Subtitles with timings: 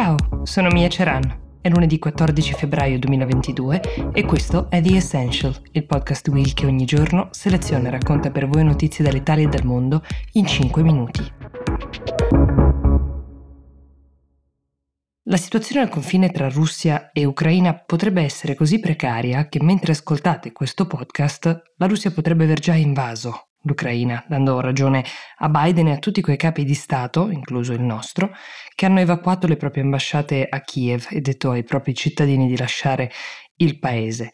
[0.00, 1.58] Ciao, sono Mia Ceran.
[1.60, 6.84] È lunedì 14 febbraio 2022 e questo è The Essential, il podcast Will che ogni
[6.84, 10.04] giorno seleziona e racconta per voi notizie dall'Italia e dal mondo
[10.34, 11.32] in 5 minuti.
[15.24, 20.52] La situazione al confine tra Russia e Ucraina potrebbe essere così precaria che mentre ascoltate
[20.52, 25.04] questo podcast la Russia potrebbe aver già invaso l'Ucraina, dando ragione
[25.38, 28.30] a Biden e a tutti quei capi di Stato, incluso il nostro,
[28.74, 33.10] che hanno evacuato le proprie ambasciate a Kiev e detto ai propri cittadini di lasciare
[33.56, 34.30] il paese.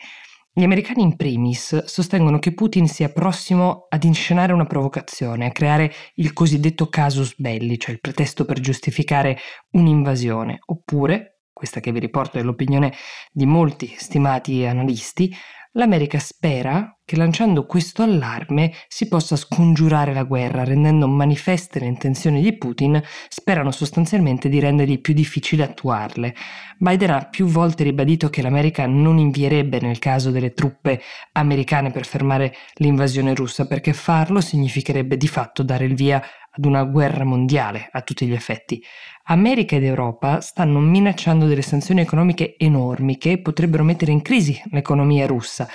[0.56, 5.93] Gli americani in primis sostengono che Putin sia prossimo ad inscenare una provocazione, a creare
[6.15, 9.37] il cosiddetto casus belli, cioè il pretesto per giustificare
[9.70, 12.93] un'invasione, oppure, questa che vi riporto è l'opinione
[13.32, 15.34] di molti stimati analisti,
[15.77, 22.40] L'America spera che lanciando questo allarme si possa scongiurare la guerra, rendendo manifeste le intenzioni
[22.40, 26.34] di Putin, sperano sostanzialmente di rendergli più difficile attuarle.
[26.79, 32.06] Biden ha più volte ribadito che l'America non invierebbe nel caso delle truppe americane per
[32.06, 36.23] fermare l'invasione russa, perché farlo significherebbe di fatto dare il via
[36.57, 38.82] ad una guerra mondiale a tutti gli effetti.
[39.24, 45.26] America ed Europa stanno minacciando delle sanzioni economiche enormi che potrebbero mettere in crisi l'economia
[45.26, 45.68] russa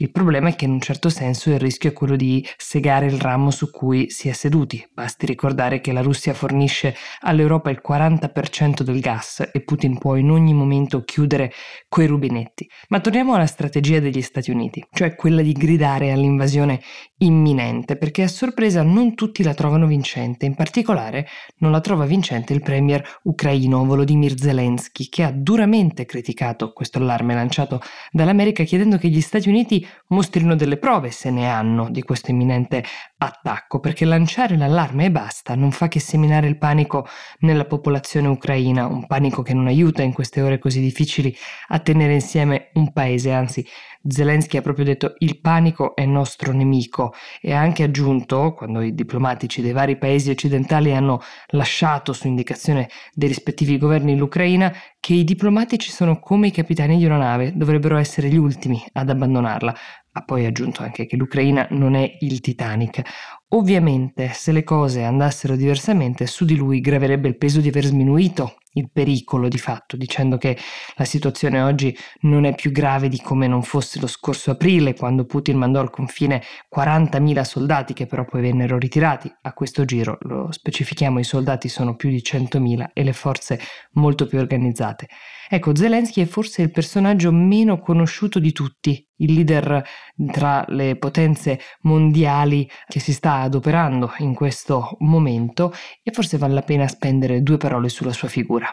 [0.00, 3.18] il problema è che in un certo senso il rischio è quello di segare il
[3.18, 4.86] ramo su cui si è seduti.
[4.92, 10.30] Basti ricordare che la Russia fornisce all'Europa il 40% del gas e Putin può in
[10.30, 11.52] ogni momento chiudere
[11.88, 12.68] quei rubinetti.
[12.90, 16.80] Ma torniamo alla strategia degli Stati Uniti, cioè quella di gridare all'invasione
[17.18, 21.26] imminente, perché a sorpresa non tutti la trovano vincente, in particolare
[21.56, 27.34] non la trova vincente il premier ucraino Volodymyr Zelensky, che ha duramente criticato questo allarme
[27.34, 27.80] lanciato
[28.12, 32.84] dall'America chiedendo che gli Stati Uniti mostrino delle prove, se ne hanno, di questo imminente
[33.18, 37.06] attacco, perché lanciare l'allarme e basta non fa che seminare il panico
[37.40, 41.34] nella popolazione ucraina, un panico che non aiuta in queste ore così difficili
[41.68, 43.66] a tenere insieme un paese, anzi
[44.06, 48.94] Zelensky ha proprio detto il panico è nostro nemico e ha anche aggiunto, quando i
[48.94, 55.24] diplomatici dei vari paesi occidentali hanno lasciato su indicazione dei rispettivi governi l'Ucraina, che i
[55.24, 59.74] diplomatici sono come i capitani di una nave, dovrebbero essere gli ultimi ad abbandonarla.
[60.12, 63.02] Ha poi aggiunto anche che l'Ucraina non è il Titanic.
[63.50, 68.56] Ovviamente, se le cose andassero diversamente, su di lui graverebbe il peso di aver sminuito
[68.72, 70.56] il pericolo di fatto, dicendo che
[70.96, 75.24] la situazione oggi non è più grave di come non fosse lo scorso aprile, quando
[75.24, 76.42] Putin mandò al confine
[76.74, 79.32] 40.000 soldati che però poi vennero ritirati.
[79.42, 83.60] A questo giro, lo specifichiamo, i soldati sono più di 100.000 e le forze
[83.92, 85.08] molto più organizzate.
[85.48, 89.84] Ecco, Zelensky è forse il personaggio meno conosciuto di tutti, il leader
[90.30, 96.62] tra le potenze mondiali che si sta adoperando in questo momento e forse vale la
[96.62, 98.68] pena spendere due parole sulla sua figura.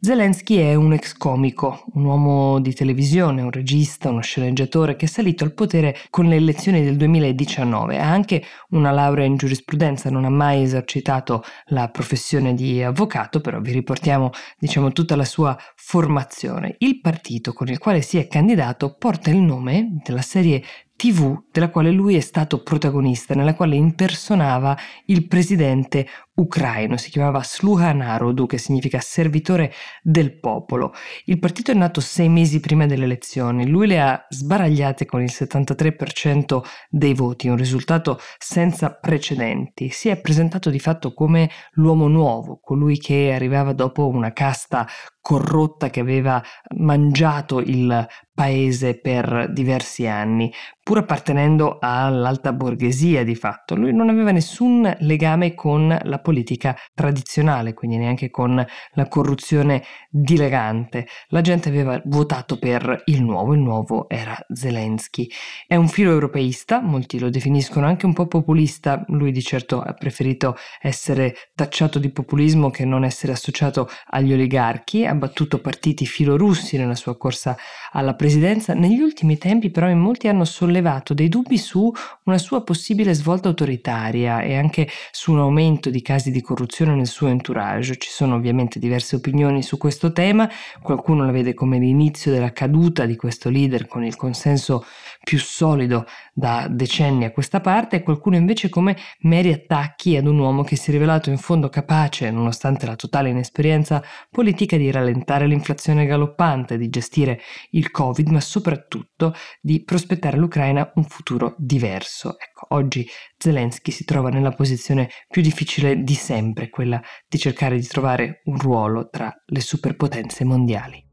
[0.00, 5.08] Zelensky è un ex comico, un uomo di televisione, un regista, uno sceneggiatore che è
[5.08, 7.98] salito al potere con le elezioni del 2019.
[7.98, 13.60] Ha anche una laurea in giurisprudenza, non ha mai esercitato la professione di avvocato, però
[13.60, 16.76] vi riportiamo diciamo tutta la sua formazione.
[16.78, 20.62] Il partito con il quale si è candidato porta il nome della serie
[20.98, 24.76] TV della quale lui è stato protagonista, nella quale impersonava
[25.06, 26.08] il presidente
[26.38, 29.72] ucraino, si chiamava Sluha Narodu, che significa servitore
[30.02, 30.92] del popolo.
[31.24, 35.30] Il partito è nato sei mesi prima delle elezioni, lui le ha sbaragliate con il
[35.32, 39.90] 73% dei voti, un risultato senza precedenti.
[39.90, 44.86] Si è presentato di fatto come l'uomo nuovo, colui che arrivava dopo una casta
[45.28, 46.42] corrotta che aveva
[46.76, 50.50] mangiato il paese per diversi anni,
[50.82, 53.74] pur appartenendo all'alta borghesia di fatto.
[53.74, 58.62] Lui non aveva nessun legame con la politica tradizionale, quindi neanche con
[58.92, 61.06] la corruzione dilagante.
[61.28, 65.26] La gente aveva votato per il nuovo, il nuovo era Zelensky.
[65.66, 69.94] È un filo europeista, molti lo definiscono anche un po' populista, lui di certo ha
[69.94, 76.76] preferito essere tacciato di populismo che non essere associato agli oligarchi, ha battuto partiti filorussi
[76.76, 77.56] nella sua corsa
[77.92, 78.74] alla presidenza.
[78.74, 81.90] Negli ultimi tempi però in molti hanno sollevato dei dubbi su
[82.24, 87.06] una sua possibile svolta autoritaria e anche su un aumento di casi di corruzione nel
[87.06, 87.96] suo entourage.
[87.96, 90.48] Ci sono ovviamente diverse opinioni su questo tema,
[90.82, 94.84] qualcuno la vede come l'inizio della caduta di questo leader con il consenso
[95.22, 100.38] più solido da decenni a questa parte e qualcuno invece come meri attacchi ad un
[100.38, 105.46] uomo che si è rivelato in fondo capace, nonostante la totale inesperienza politica, di rallentare
[105.46, 107.40] l'inflazione galoppante, di gestire
[107.70, 112.36] il Covid, ma soprattutto di prospettare all'Ucraina un futuro diverso.
[112.38, 113.06] Ecco, oggi
[113.36, 118.56] Zelensky si trova nella posizione più difficile di sempre, quella di cercare di trovare un
[118.56, 121.04] ruolo tra le superpotenze mondiali.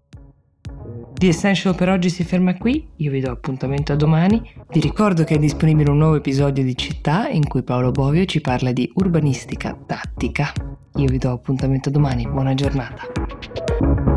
[1.17, 4.41] The Essential per oggi si ferma qui, io vi do appuntamento a domani.
[4.69, 8.39] Vi ricordo che è disponibile un nuovo episodio di Città in cui Paolo Bovio ci
[8.39, 10.53] parla di urbanistica tattica.
[10.95, 14.14] Io vi do appuntamento a domani, buona giornata.